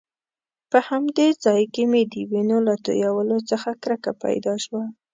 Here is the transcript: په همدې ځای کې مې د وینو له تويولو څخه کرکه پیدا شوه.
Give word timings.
په 0.71 0.79
همدې 0.89 1.27
ځای 1.43 1.63
کې 1.73 1.83
مې 1.91 2.03
د 2.13 2.13
وینو 2.31 2.57
له 2.67 2.75
تويولو 2.85 3.37
څخه 3.49 3.69
کرکه 3.83 4.11
پیدا 4.23 4.53
شوه. 4.65 4.83